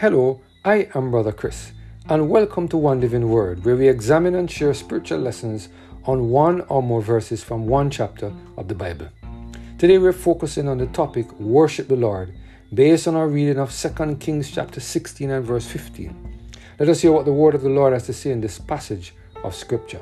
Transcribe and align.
Hello, 0.00 0.40
I 0.64 0.88
am 0.94 1.10
Brother 1.10 1.30
Chris, 1.30 1.72
and 2.08 2.30
welcome 2.30 2.66
to 2.68 2.78
One 2.78 3.02
Living 3.02 3.28
Word, 3.28 3.62
where 3.66 3.76
we 3.76 3.86
examine 3.86 4.34
and 4.34 4.50
share 4.50 4.72
spiritual 4.72 5.18
lessons 5.18 5.68
on 6.06 6.30
one 6.30 6.62
or 6.70 6.82
more 6.82 7.02
verses 7.02 7.44
from 7.44 7.66
one 7.66 7.90
chapter 7.90 8.32
of 8.56 8.66
the 8.66 8.74
Bible. 8.74 9.08
Today 9.76 9.98
we're 9.98 10.14
focusing 10.14 10.68
on 10.68 10.78
the 10.78 10.86
topic 10.86 11.30
Worship 11.38 11.88
the 11.88 11.96
Lord, 11.96 12.34
based 12.72 13.08
on 13.08 13.14
our 13.14 13.28
reading 13.28 13.58
of 13.58 13.78
2 13.78 14.16
Kings 14.16 14.50
chapter 14.50 14.80
16 14.80 15.30
and 15.32 15.44
verse 15.44 15.66
15. 15.66 16.48
Let 16.78 16.88
us 16.88 17.02
hear 17.02 17.12
what 17.12 17.26
the 17.26 17.34
word 17.34 17.54
of 17.54 17.60
the 17.60 17.68
Lord 17.68 17.92
has 17.92 18.06
to 18.06 18.14
say 18.14 18.30
in 18.30 18.40
this 18.40 18.58
passage 18.58 19.12
of 19.44 19.54
Scripture. 19.54 20.00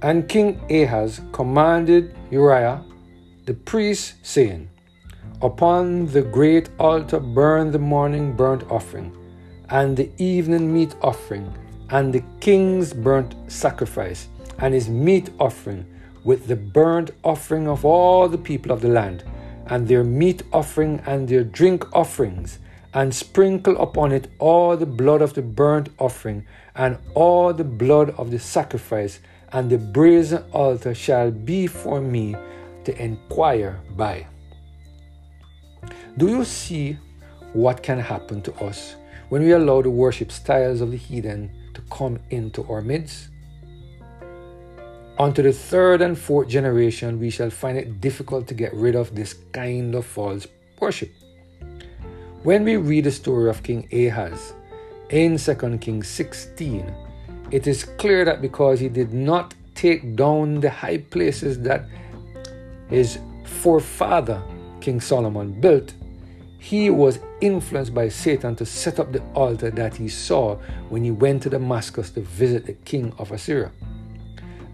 And 0.00 0.28
King 0.28 0.60
Ahaz 0.70 1.22
commanded 1.32 2.14
Uriah 2.30 2.84
the 3.46 3.54
priest, 3.54 4.14
saying, 4.22 4.70
Upon 5.42 6.06
the 6.06 6.22
great 6.22 6.70
altar 6.80 7.20
burn 7.20 7.70
the 7.70 7.78
morning 7.78 8.32
burnt 8.32 8.64
offering, 8.70 9.12
and 9.68 9.94
the 9.94 10.10
evening 10.16 10.72
meat 10.72 10.94
offering, 11.02 11.52
and 11.90 12.10
the 12.10 12.24
king's 12.40 12.94
burnt 12.94 13.34
sacrifice, 13.46 14.28
and 14.60 14.72
his 14.72 14.88
meat 14.88 15.28
offering, 15.38 15.84
with 16.24 16.46
the 16.46 16.56
burnt 16.56 17.10
offering 17.22 17.68
of 17.68 17.84
all 17.84 18.28
the 18.28 18.38
people 18.38 18.72
of 18.72 18.80
the 18.80 18.88
land, 18.88 19.24
and 19.66 19.86
their 19.86 20.04
meat 20.04 20.42
offering 20.54 21.02
and 21.04 21.28
their 21.28 21.44
drink 21.44 21.84
offerings, 21.94 22.58
and 22.94 23.14
sprinkle 23.14 23.76
upon 23.76 24.12
it 24.12 24.28
all 24.38 24.74
the 24.74 24.86
blood 24.86 25.20
of 25.20 25.34
the 25.34 25.42
burnt 25.42 25.90
offering, 25.98 26.46
and 26.74 26.96
all 27.12 27.52
the 27.52 27.62
blood 27.62 28.08
of 28.16 28.30
the 28.30 28.38
sacrifice, 28.38 29.20
and 29.52 29.68
the 29.68 29.76
brazen 29.76 30.42
altar 30.54 30.94
shall 30.94 31.30
be 31.30 31.66
for 31.66 32.00
me 32.00 32.34
to 32.84 33.02
inquire 33.02 33.78
by. 33.96 34.26
Do 36.18 36.28
you 36.28 36.46
see 36.46 36.96
what 37.52 37.82
can 37.82 37.98
happen 37.98 38.40
to 38.42 38.54
us 38.64 38.96
when 39.28 39.42
we 39.42 39.52
allow 39.52 39.82
the 39.82 39.90
worship 39.90 40.32
styles 40.32 40.80
of 40.80 40.90
the 40.90 40.96
heathen 40.96 41.50
to 41.74 41.82
come 41.90 42.18
into 42.30 42.64
our 42.70 42.80
midst? 42.80 43.28
Unto 45.18 45.42
the 45.42 45.52
third 45.52 46.00
and 46.00 46.18
fourth 46.18 46.48
generation, 46.48 47.20
we 47.20 47.28
shall 47.28 47.50
find 47.50 47.76
it 47.76 48.00
difficult 48.00 48.46
to 48.48 48.54
get 48.54 48.72
rid 48.72 48.94
of 48.94 49.14
this 49.14 49.34
kind 49.52 49.94
of 49.94 50.06
false 50.06 50.46
worship. 50.80 51.12
When 52.44 52.64
we 52.64 52.76
read 52.76 53.04
the 53.04 53.10
story 53.10 53.50
of 53.50 53.62
King 53.62 53.86
Ahaz 53.92 54.54
in 55.10 55.36
2 55.36 55.78
Kings 55.82 56.08
16, 56.08 56.94
it 57.50 57.66
is 57.66 57.84
clear 57.84 58.24
that 58.24 58.40
because 58.40 58.80
he 58.80 58.88
did 58.88 59.12
not 59.12 59.52
take 59.74 60.16
down 60.16 60.60
the 60.60 60.70
high 60.70 60.96
places 60.96 61.60
that 61.60 61.84
his 62.88 63.18
forefather, 63.44 64.42
King 64.80 64.98
Solomon, 64.98 65.60
built, 65.60 65.92
he 66.70 66.90
was 66.90 67.20
influenced 67.40 67.94
by 67.94 68.08
Satan 68.08 68.56
to 68.56 68.66
set 68.66 68.98
up 68.98 69.12
the 69.12 69.22
altar 69.34 69.70
that 69.70 69.94
he 69.96 70.08
saw 70.08 70.56
when 70.88 71.04
he 71.04 71.10
went 71.10 71.42
to 71.42 71.50
Damascus 71.50 72.10
to 72.10 72.20
visit 72.20 72.66
the 72.66 72.72
king 72.72 73.12
of 73.18 73.30
Assyria. 73.30 73.70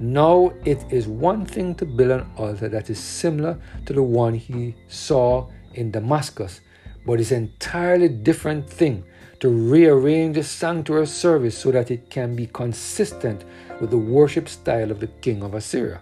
Now 0.00 0.52
it 0.64 0.84
is 0.90 1.06
one 1.06 1.44
thing 1.44 1.74
to 1.76 1.84
build 1.84 2.10
an 2.12 2.26
altar 2.36 2.68
that 2.68 2.88
is 2.88 2.98
similar 2.98 3.58
to 3.86 3.92
the 3.92 4.02
one 4.02 4.34
he 4.34 4.74
saw 4.88 5.48
in 5.74 5.90
Damascus 5.90 6.60
but 7.04 7.20
it's 7.20 7.32
an 7.32 7.44
entirely 7.44 8.08
different 8.08 8.68
thing 8.68 9.04
to 9.40 9.48
rearrange 9.48 10.36
the 10.36 10.44
sanctuary 10.44 11.06
service 11.06 11.58
so 11.58 11.72
that 11.72 11.90
it 11.90 12.10
can 12.10 12.36
be 12.36 12.46
consistent 12.46 13.44
with 13.80 13.90
the 13.90 13.98
worship 13.98 14.48
style 14.48 14.90
of 14.90 15.00
the 15.00 15.08
king 15.20 15.42
of 15.42 15.54
Assyria. 15.54 16.00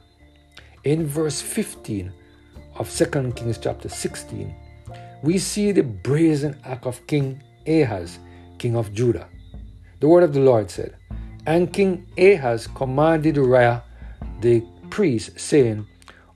In 0.84 1.06
verse 1.06 1.41
15 1.41 2.12
of 2.77 2.91
2 2.91 3.32
Kings 3.32 3.58
chapter 3.58 3.88
16, 3.88 4.54
we 5.22 5.38
see 5.38 5.72
the 5.72 5.82
brazen 5.82 6.58
act 6.64 6.86
of 6.86 7.06
King 7.06 7.42
Ahaz, 7.66 8.18
king 8.58 8.76
of 8.76 8.92
Judah. 8.92 9.28
The 10.00 10.08
word 10.08 10.22
of 10.22 10.32
the 10.32 10.41
Lord 10.41 10.70
said, 10.70 10.97
And 11.47 11.72
King 11.72 12.06
Ahaz 12.16 12.66
commanded 12.66 13.36
Uriah 13.36 13.82
the 14.41 14.62
priest, 14.88 15.38
saying, 15.38 15.86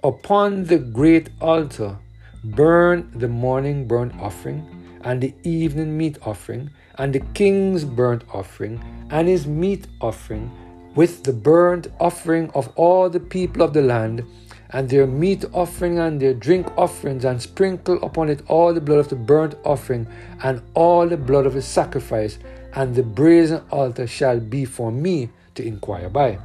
Upon 0.03 0.65
the 0.65 0.79
great 0.79 1.31
altar 1.41 1.99
burn 2.45 3.11
the 3.15 3.29
morning 3.29 3.89
burnt 3.89 4.15
offering, 4.21 4.61
and 5.03 5.21
the 5.21 5.35
evening 5.45 5.97
meat 5.97 6.19
offering, 6.23 6.71
and 6.97 7.15
the 7.15 7.21
king's 7.33 7.85
burnt 7.85 8.25
offering, 8.33 8.83
and 9.11 9.29
his 9.29 9.47
meat 9.47 9.87
offering, 10.01 10.51
with 10.95 11.25
the 11.25 11.33
burnt 11.33 11.89
offering 12.01 12.51
of 12.51 12.69
all 12.77 13.09
the 13.09 13.21
people 13.21 13.63
of 13.63 13.73
the 13.73 13.83
land, 13.83 14.25
and 14.71 14.89
their 14.89 15.07
meat 15.07 15.45
offering 15.53 15.99
and 15.99 16.21
their 16.21 16.35
drink 16.35 16.67
offerings, 16.77 17.25
and 17.25 17.41
sprinkle 17.41 18.03
upon 18.03 18.29
it 18.29 18.43
all 18.49 18.73
the 18.73 18.81
blood 18.81 18.99
of 18.99 19.09
the 19.09 19.17
burnt 19.17 19.55
offering, 19.65 20.07
and 20.43 20.63
all 20.75 21.09
the 21.09 21.17
blood 21.17 21.47
of 21.47 21.55
the 21.55 21.63
sacrifice, 21.63 22.39
and 22.75 22.95
the 22.95 23.03
brazen 23.03 23.63
altar 23.71 24.07
shall 24.07 24.41
be 24.41 24.65
for 24.65 24.91
me 24.91 25.31
to 25.55 25.65
inquire 25.65 26.09
by. 26.09 26.39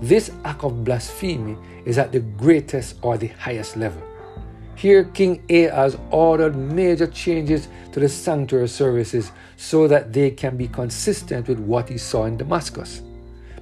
This 0.00 0.30
act 0.44 0.64
of 0.64 0.84
blasphemy 0.84 1.56
is 1.84 1.98
at 1.98 2.12
the 2.12 2.20
greatest 2.20 2.96
or 3.02 3.16
the 3.16 3.28
highest 3.28 3.76
level. 3.76 4.02
Here, 4.74 5.04
King 5.04 5.42
Ahaz 5.48 5.96
ordered 6.10 6.54
major 6.54 7.06
changes 7.06 7.68
to 7.92 8.00
the 8.00 8.08
sanctuary 8.10 8.68
services 8.68 9.32
so 9.56 9.88
that 9.88 10.12
they 10.12 10.30
can 10.30 10.58
be 10.58 10.68
consistent 10.68 11.48
with 11.48 11.58
what 11.58 11.88
he 11.88 11.96
saw 11.96 12.26
in 12.26 12.36
Damascus. 12.36 13.00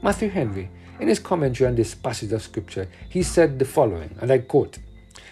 Matthew 0.02 0.28
Henry, 0.28 0.68
in 1.00 1.08
his 1.08 1.18
commentary 1.18 1.68
on 1.68 1.74
this 1.74 1.94
passage 1.94 2.32
of 2.32 2.42
scripture, 2.42 2.88
he 3.08 3.22
said 3.22 3.58
the 3.58 3.64
following, 3.64 4.14
and 4.20 4.30
I 4.30 4.38
quote 4.38 4.78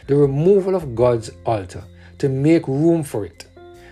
The 0.06 0.16
removal 0.16 0.74
of 0.74 0.94
God's 0.94 1.30
altar 1.46 1.84
to 2.18 2.28
make 2.28 2.66
room 2.68 3.02
for 3.02 3.24
it. 3.24 3.46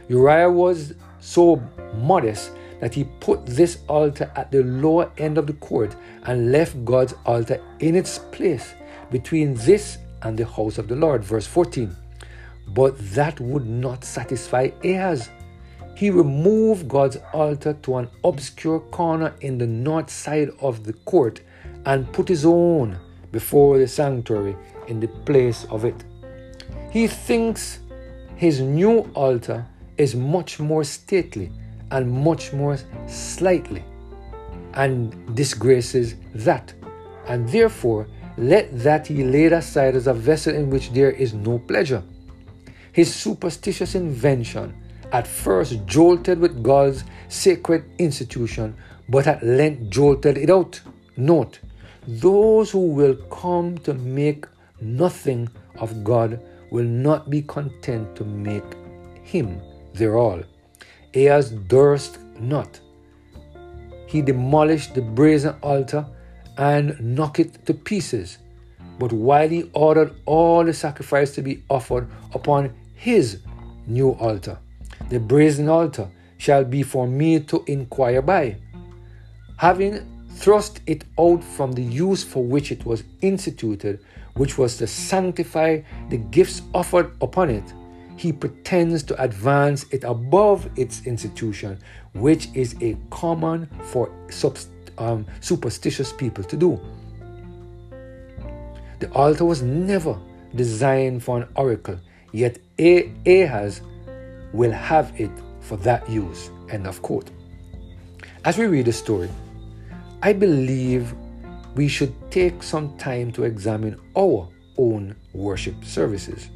Uriah 0.09 0.51
was 0.51 0.95
so 1.21 1.63
modest 1.95 2.53
that 2.81 2.95
he 2.95 3.05
put 3.05 3.47
this 3.47 3.79
altar 3.89 4.31
at 4.35 4.51
the 4.51 4.63
lower 4.63 5.11
end 5.19 5.39
of 5.39 5.47
the 5.47 5.53
court 5.55 5.95
and 6.25 6.51
left 6.51 6.85
God's 6.85 7.15
altar 7.27 7.63
in 7.79 7.95
its 7.95 8.19
place 8.33 8.75
between 9.11 9.55
this 9.55 9.99
and 10.23 10.39
the 10.39 10.47
house 10.47 10.79
of 10.79 10.89
the 10.89 10.97
Lord. 10.97 11.23
Verse 11.23 11.47
14. 11.47 11.95
But 12.69 12.97
that 13.15 13.39
would 13.41 13.67
not 13.67 14.05
satisfy 14.05 14.71
Ahaz. 14.85 15.29
He 15.95 16.11
removed 16.11 16.89
God's 16.89 17.19
altar 17.33 17.75
to 17.83 17.97
an 17.97 18.09
obscure 18.25 18.81
corner 18.81 19.35
in 19.41 19.59
the 19.59 19.67
north 19.67 20.11
side 20.11 20.51
of 20.61 20.85
the 20.85 20.93
court 20.93 21.41
and 21.87 22.11
put 22.13 22.29
his 22.29 22.45
own 22.45 22.99
before 23.33 23.79
the 23.79 23.89
sanctuary 23.89 24.57
in 24.89 25.01
the 25.01 25.09
place 25.09 25.65
of 25.71 25.85
it. 25.85 26.05
He 26.91 27.07
thinks 27.07 27.81
his 28.37 28.61
new 28.61 29.11
altar 29.15 29.67
is 29.97 30.15
much 30.15 30.59
more 30.59 30.85
stately 30.85 31.53
and 31.91 32.11
much 32.11 32.53
more 32.53 32.79
slightly 33.07 33.85
and 34.75 35.37
disgraces 35.37 36.17
that. 36.35 36.73
And 37.27 37.49
therefore, 37.49 38.09
let 38.37 38.77
that 38.81 39.07
he 39.07 39.25
laid 39.25 39.53
aside 39.53 39.95
as 39.95 40.07
a 40.07 40.15
vessel 40.15 40.55
in 40.55 40.71
which 40.71 40.93
there 40.93 41.11
is 41.11 41.35
no 41.35 41.59
pleasure. 41.59 42.03
His 42.93 43.15
superstitious 43.15 43.95
invention 43.95 44.75
at 45.13 45.27
first 45.27 45.85
jolted 45.87 46.39
with 46.39 46.63
God's 46.63 47.05
sacred 47.29 47.85
institution, 47.99 48.75
but 49.09 49.27
at 49.27 49.43
length 49.43 49.91
jolted 49.91 50.39
it 50.39 50.51
out. 50.51 50.81
Note, 51.17 51.61
those 52.07 52.71
who 52.71 52.87
will 52.89 53.15
come 53.31 53.79
to 53.79 53.95
make 53.95 54.47
nothing 54.81 55.49
of 55.79 56.03
God 56.05 56.41
will 56.71 56.85
not 56.85 57.31
be 57.31 57.43
content 57.43 58.15
to 58.17 58.25
make 58.25 58.65
him 59.23 59.61
their 59.95 60.17
all. 60.17 60.43
Ahaz 61.15 61.51
durst 61.51 62.19
not. 62.39 62.81
He 64.07 64.23
demolished 64.23 64.95
the 64.95 65.03
brazen 65.03 65.55
altar 65.63 66.07
and 66.57 66.99
knocked 67.01 67.41
it 67.41 67.67
to 67.67 67.75
pieces. 67.75 68.39
But 68.99 69.13
while 69.13 69.49
he 69.49 69.71
ordered 69.73 70.15
all 70.27 70.65
the 70.65 70.75
sacrifice 70.75 71.35
to 71.35 71.43
be 71.43 71.63
offered 71.69 72.09
upon 72.35 72.73
his 72.95 73.41
new 73.87 74.11
altar, 74.13 74.59
the 75.09 75.19
brazen 75.19 75.69
altar 75.69 76.09
shall 76.39 76.65
be 76.65 76.83
for 76.83 77.07
me 77.07 77.41
to 77.41 77.65
inquire 77.67 78.23
by. 78.23 78.57
Having 79.57 80.07
thrust 80.31 80.81
it 80.87 81.05
out 81.19 81.43
from 81.43 81.73
the 81.73 81.83
use 81.83 82.25
for 82.25 82.43
which 82.43 82.73
it 82.73 82.85
was 82.87 83.05
instituted, 83.21 84.05
which 84.35 84.57
was 84.57 84.77
to 84.79 84.87
sanctify 84.87 85.81
the 86.09 86.17
gifts 86.17 86.63
offered 86.75 87.13
upon 87.21 87.51
it, 87.51 87.75
he 88.17 88.33
pretends 88.33 89.03
to 89.03 89.23
advance 89.23 89.87
it 89.93 90.05
above 90.05 90.69
its 90.77 91.07
institution, 91.07 91.79
which 92.13 92.49
is 92.55 92.77
a 92.83 92.97
common 93.11 93.67
for 93.85 94.11
um, 94.99 95.27
superstitious 95.41 96.13
people 96.13 96.45
to 96.45 96.57
do. 96.57 96.81
The 98.99 99.11
altar 99.13 99.47
was 99.47 99.63
never 99.63 100.19
designed 100.55 101.23
for 101.23 101.39
an 101.39 101.49
oracle, 101.57 101.99
yet 102.33 102.59
Ahaz 102.79 103.81
will 104.53 104.73
have 104.73 105.13
it 105.19 105.31
for 105.61 105.79
that 105.79 106.09
use. 106.09 106.51
End 106.69 106.87
of 106.87 107.01
quote. 107.01 107.31
As 108.45 108.59
we 108.59 108.67
read 108.67 108.85
the 108.85 108.93
story, 108.93 109.31
I 110.23 110.35
believe 110.35 111.15
we 111.75 111.89
should 111.89 112.15
take 112.31 112.63
some 112.63 112.97
time 112.99 113.33
to 113.33 113.45
examine 113.45 113.99
our 114.15 114.49
own 114.77 115.17
worship 115.33 115.83
services. 115.83 116.51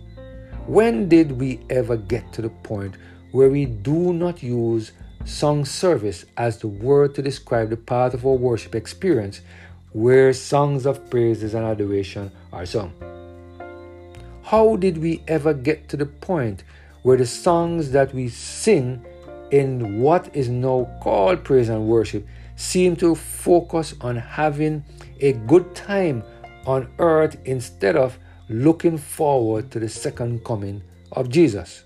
When 0.66 1.08
did 1.08 1.40
we 1.40 1.60
ever 1.70 1.96
get 1.96 2.30
to 2.34 2.42
the 2.42 2.50
point 2.50 2.96
where 3.32 3.48
we 3.48 3.64
do 3.64 4.12
not 4.12 4.42
use 4.42 4.92
song 5.24 5.64
service 5.64 6.26
as 6.36 6.58
the 6.58 6.68
word 6.68 7.14
to 7.14 7.22
describe 7.22 7.70
the 7.70 7.76
part 7.76 8.12
of 8.12 8.26
our 8.26 8.34
worship 8.34 8.74
experience 8.74 9.40
where 9.92 10.32
songs 10.34 10.84
of 10.84 11.08
praises 11.08 11.54
and 11.54 11.64
adoration 11.64 12.30
are 12.52 12.66
sung. 12.66 12.92
How 14.42 14.76
did 14.76 14.98
we 14.98 15.22
ever 15.26 15.54
get 15.54 15.88
to 15.88 15.96
the 15.96 16.06
point 16.06 16.64
where 17.02 17.16
the 17.16 17.26
songs 17.26 17.92
that 17.92 18.12
we 18.12 18.28
sing 18.28 19.02
in 19.50 20.00
what 20.00 20.34
is 20.36 20.48
now 20.50 20.86
called 21.02 21.44
praise 21.44 21.70
and 21.70 21.86
worship 21.86 22.26
seem 22.56 22.96
to 22.96 23.14
focus 23.14 23.94
on 24.00 24.16
having 24.16 24.84
a 25.20 25.32
good 25.32 25.74
time 25.74 26.22
on 26.66 26.88
earth 26.98 27.36
instead 27.44 27.96
of 27.96 28.18
looking 28.48 28.98
forward 28.98 29.70
to 29.70 29.80
the 29.80 29.88
second 29.88 30.44
coming 30.44 30.82
of 31.12 31.28
Jesus. 31.28 31.84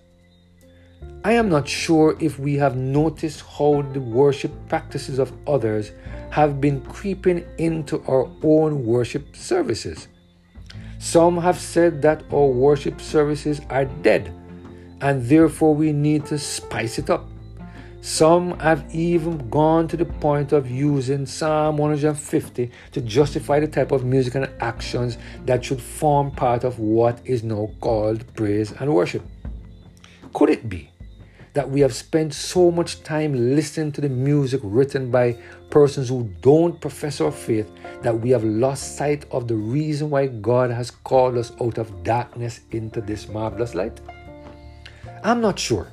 I 1.24 1.32
am 1.32 1.48
not 1.48 1.68
sure 1.68 2.16
if 2.20 2.38
we 2.38 2.54
have 2.56 2.76
noticed 2.76 3.42
how 3.42 3.82
the 3.92 4.00
worship 4.00 4.52
practices 4.68 5.18
of 5.18 5.32
others 5.46 5.92
have 6.30 6.60
been 6.60 6.80
creeping 6.82 7.44
into 7.58 8.02
our 8.06 8.30
own 8.42 8.84
worship 8.84 9.34
services. 9.34 10.08
Some 10.98 11.38
have 11.38 11.58
said 11.58 12.02
that 12.02 12.24
our 12.32 12.46
worship 12.46 13.00
services 13.00 13.60
are 13.70 13.84
dead 13.84 14.32
and 15.00 15.24
therefore 15.24 15.74
we 15.74 15.92
need 15.92 16.26
to 16.26 16.38
spice 16.38 16.98
it 16.98 17.10
up. 17.10 17.28
Some 18.00 18.58
have 18.60 18.94
even 18.94 19.50
gone 19.50 19.88
to 19.88 19.96
the 19.96 20.04
point 20.04 20.52
of 20.52 20.70
using 20.70 21.26
Psalm 21.26 21.78
150 21.78 22.70
to 22.92 23.00
justify 23.00 23.58
the 23.58 23.66
type 23.66 23.90
of 23.90 24.04
music 24.04 24.36
and 24.36 24.48
actions 24.60 25.18
that 25.46 25.64
should 25.64 25.80
form 25.80 26.30
part 26.30 26.62
of 26.62 26.78
what 26.78 27.20
is 27.24 27.42
now 27.42 27.70
called 27.80 28.24
praise 28.34 28.72
and 28.72 28.94
worship. 28.94 29.22
Could 30.32 30.50
it 30.50 30.68
be 30.68 30.90
that 31.54 31.68
we 31.68 31.80
have 31.80 31.92
spent 31.92 32.32
so 32.32 32.70
much 32.70 33.02
time 33.02 33.56
listening 33.56 33.90
to 33.90 34.00
the 34.00 34.08
music 34.08 34.60
written 34.62 35.10
by 35.10 35.36
persons 35.70 36.08
who 36.08 36.30
don't 36.40 36.80
profess 36.80 37.20
our 37.20 37.32
faith 37.32 37.68
that 38.02 38.20
we 38.20 38.30
have 38.30 38.44
lost 38.44 38.96
sight 38.96 39.24
of 39.32 39.48
the 39.48 39.56
reason 39.56 40.08
why 40.08 40.28
God 40.28 40.70
has 40.70 40.92
called 40.92 41.36
us 41.36 41.50
out 41.60 41.78
of 41.78 42.04
darkness 42.04 42.60
into 42.70 43.00
this 43.00 43.28
marvelous 43.28 43.74
light? 43.74 44.00
I'm 45.24 45.40
not 45.40 45.58
sure 45.58 45.88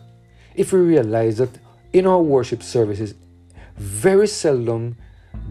if 0.54 0.72
we 0.72 0.80
realize 0.82 1.38
that 1.40 1.58
in 1.96 2.06
our 2.06 2.22
worship 2.22 2.62
services, 2.62 3.16
very 3.78 4.28
seldom 4.28 4.98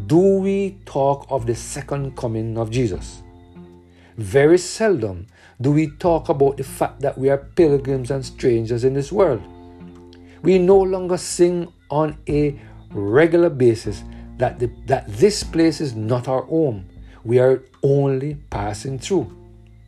do 0.06 0.18
we 0.18 0.78
talk 0.84 1.26
of 1.30 1.46
the 1.46 1.54
second 1.54 2.14
coming 2.18 2.58
of 2.58 2.70
Jesus. 2.70 3.22
Very 4.18 4.58
seldom 4.58 5.26
do 5.58 5.72
we 5.72 5.86
talk 5.96 6.28
about 6.28 6.58
the 6.58 6.62
fact 6.62 7.00
that 7.00 7.16
we 7.16 7.30
are 7.30 7.38
pilgrims 7.38 8.10
and 8.10 8.22
strangers 8.22 8.84
in 8.84 8.92
this 8.92 9.10
world. 9.10 9.40
We 10.42 10.58
no 10.58 10.76
longer 10.76 11.16
sing 11.16 11.72
on 11.88 12.18
a 12.28 12.60
regular 12.90 13.48
basis 13.48 14.04
that, 14.36 14.58
the, 14.58 14.70
that 14.84 15.08
this 15.08 15.42
place 15.42 15.80
is 15.80 15.94
not 15.94 16.28
our 16.28 16.42
home. 16.42 16.84
We 17.24 17.38
are 17.38 17.62
only 17.82 18.34
passing 18.50 18.98
through. 18.98 19.34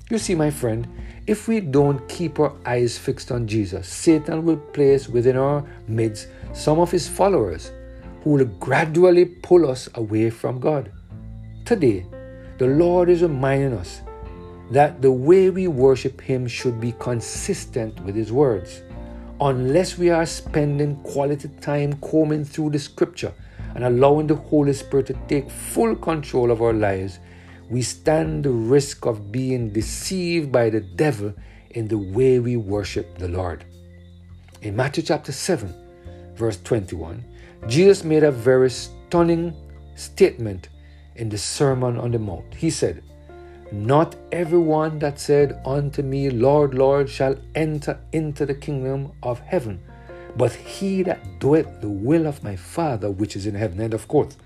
You 0.08 0.19
see, 0.19 0.37
my 0.37 0.50
friend, 0.50 0.87
if 1.26 1.49
we 1.49 1.58
don't 1.58 2.08
keep 2.08 2.38
our 2.38 2.55
eyes 2.64 2.97
fixed 2.97 3.32
on 3.32 3.49
Jesus, 3.49 3.88
Satan 3.88 4.44
will 4.44 4.56
place 4.56 5.08
within 5.08 5.37
our 5.37 5.64
midst 5.88 6.29
some 6.53 6.79
of 6.79 6.93
his 6.93 7.08
followers 7.08 7.73
who 8.23 8.31
will 8.31 8.44
gradually 8.44 9.25
pull 9.25 9.69
us 9.69 9.88
away 9.94 10.31
from 10.31 10.61
God. 10.61 10.93
Today, 11.64 12.06
the 12.58 12.69
Lord 12.69 13.08
is 13.08 13.23
reminding 13.23 13.73
us 13.73 14.03
that 14.70 15.03
the 15.03 15.11
way 15.11 15.50
we 15.50 15.67
worship 15.67 16.20
Him 16.20 16.47
should 16.47 16.81
be 16.81 16.93
consistent 17.00 17.99
with 18.05 18.14
His 18.14 18.31
words. 18.31 18.82
Unless 19.41 19.99
we 19.99 20.11
are 20.11 20.25
spending 20.25 20.97
quality 21.03 21.49
time 21.61 21.94
combing 21.94 22.44
through 22.44 22.70
the 22.70 22.79
scripture 22.79 23.32
and 23.75 23.85
allowing 23.85 24.29
the 24.29 24.37
Holy 24.37 24.73
Spirit 24.73 25.06
to 25.06 25.14
take 25.29 25.50
full 25.50 25.94
control 25.97 26.50
of 26.50 26.62
our 26.62 26.73
lives, 26.73 27.19
we 27.68 27.82
stand 27.82 28.44
the 28.44 28.50
risk 28.50 29.06
of 29.06 29.32
being 29.32 29.70
deceived 29.72 30.52
by 30.52 30.70
the 30.70 30.80
devil 30.80 31.34
in 31.70 31.88
the 31.88 31.98
way 31.98 32.38
we 32.38 32.56
worship 32.56 33.18
the 33.18 33.28
Lord. 33.28 33.64
In 34.62 34.76
Matthew 34.76 35.02
chapter 35.02 35.32
7, 35.32 35.74
verse 36.36 36.58
21, 36.62 37.24
Jesus 37.66 38.04
made 38.04 38.22
a 38.22 38.30
very 38.30 38.70
stunning 38.70 39.54
statement 39.96 40.68
in 41.16 41.28
the 41.28 41.38
Sermon 41.38 41.98
on 41.98 42.12
the 42.12 42.18
Mount. 42.18 42.54
He 42.54 42.70
said, 42.70 43.02
Not 43.72 44.14
everyone 44.30 44.98
that 45.00 45.19
said 45.19 45.60
unto 45.66 46.02
me, 46.02 46.30
Lord, 46.30 46.74
Lord, 46.74 47.08
shall 47.08 47.36
enter 47.54 47.98
into 48.12 48.46
the 48.46 48.54
kingdom 48.54 49.12
of 49.22 49.40
heaven, 49.40 49.80
but 50.36 50.52
he 50.52 51.02
that 51.02 51.40
doeth 51.40 51.80
the 51.80 51.88
will 51.88 52.26
of 52.26 52.44
my 52.44 52.54
Father 52.54 53.10
which 53.10 53.34
is 53.34 53.46
in 53.46 53.54
heaven. 53.54 53.80
End 53.80 53.94
of 53.94 54.06
quote. 54.06 54.36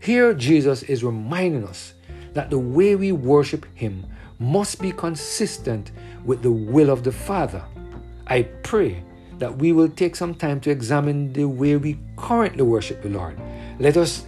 Here, 0.00 0.34
Jesus 0.34 0.82
is 0.84 1.04
reminding 1.04 1.64
us 1.64 1.94
that 2.36 2.50
the 2.50 2.58
way 2.58 2.94
we 2.94 3.12
worship 3.12 3.66
Him 3.74 4.04
must 4.38 4.80
be 4.80 4.92
consistent 4.92 5.90
with 6.24 6.42
the 6.42 6.52
will 6.52 6.90
of 6.90 7.02
the 7.02 7.12
Father. 7.12 7.64
I 8.26 8.42
pray 8.62 9.02
that 9.38 9.56
we 9.56 9.72
will 9.72 9.88
take 9.88 10.14
some 10.14 10.34
time 10.34 10.60
to 10.60 10.70
examine 10.70 11.32
the 11.32 11.46
way 11.46 11.76
we 11.76 11.98
currently 12.16 12.62
worship 12.62 13.02
the 13.02 13.08
Lord. 13.08 13.40
Let 13.78 13.96
us 13.96 14.26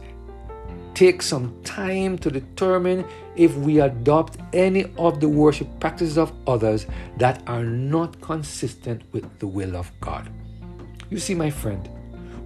take 0.94 1.20
some 1.20 1.62
time 1.64 2.16
to 2.18 2.30
determine 2.30 3.04
if 3.36 3.54
we 3.56 3.80
adopt 3.80 4.38
any 4.54 4.90
of 4.96 5.20
the 5.20 5.28
worship 5.28 5.68
practices 5.78 6.16
of 6.16 6.32
others 6.46 6.86
that 7.18 7.42
are 7.46 7.64
not 7.64 8.20
consistent 8.22 9.02
with 9.12 9.38
the 9.38 9.46
will 9.46 9.76
of 9.76 9.92
God. 10.00 10.30
You 11.10 11.18
see, 11.18 11.34
my 11.34 11.50
friend, 11.50 11.86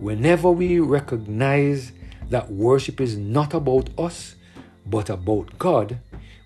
whenever 0.00 0.50
we 0.50 0.80
recognize 0.80 1.92
that 2.30 2.50
worship 2.50 3.00
is 3.00 3.16
not 3.16 3.54
about 3.54 3.90
us, 3.96 4.34
but 4.86 5.10
about 5.10 5.58
God, 5.58 5.98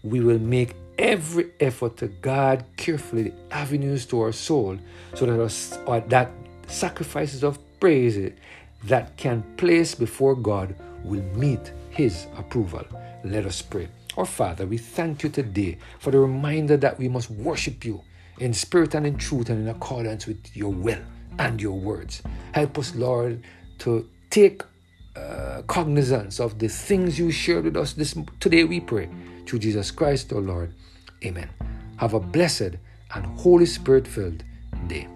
we 0.02 0.20
will 0.20 0.38
make 0.38 0.74
every 0.98 1.50
effort 1.60 1.96
to 1.98 2.08
guard 2.08 2.64
carefully 2.76 3.24
the 3.24 3.32
avenues 3.50 4.06
to 4.06 4.20
our 4.20 4.32
soul 4.32 4.78
so 5.14 5.26
that, 5.26 5.78
our, 5.86 6.00
that 6.00 6.30
sacrifices 6.66 7.42
of 7.44 7.58
praise 7.80 8.32
that 8.84 9.16
can 9.16 9.42
place 9.56 9.94
before 9.94 10.34
God 10.34 10.74
will 11.04 11.22
meet 11.34 11.72
His 11.90 12.26
approval. 12.36 12.84
Let 13.24 13.46
us 13.46 13.62
pray. 13.62 13.88
Our 14.16 14.26
Father, 14.26 14.66
we 14.66 14.78
thank 14.78 15.22
you 15.22 15.28
today 15.28 15.78
for 15.98 16.10
the 16.10 16.18
reminder 16.18 16.76
that 16.78 16.98
we 16.98 17.08
must 17.08 17.30
worship 17.30 17.84
you 17.84 18.02
in 18.38 18.52
spirit 18.54 18.94
and 18.94 19.06
in 19.06 19.16
truth 19.16 19.50
and 19.50 19.60
in 19.60 19.68
accordance 19.68 20.26
with 20.26 20.56
your 20.56 20.72
will 20.72 21.00
and 21.38 21.60
your 21.60 21.78
words. 21.78 22.22
Help 22.52 22.78
us, 22.78 22.94
Lord, 22.94 23.42
to 23.80 24.08
take 24.30 24.62
uh, 25.16 25.62
cognizance 25.62 26.38
of 26.40 26.58
the 26.58 26.68
things 26.68 27.18
you 27.18 27.30
shared 27.30 27.64
with 27.64 27.76
us 27.76 27.94
this 27.94 28.14
today. 28.40 28.64
We 28.64 28.80
pray 28.80 29.08
through 29.46 29.60
Jesus 29.60 29.90
Christ, 29.90 30.32
our 30.32 30.40
Lord. 30.40 30.74
Amen. 31.24 31.48
Have 31.96 32.14
a 32.14 32.20
blessed 32.20 32.76
and 33.14 33.26
Holy 33.38 33.66
Spirit 33.66 34.06
filled 34.06 34.44
day. 34.86 35.08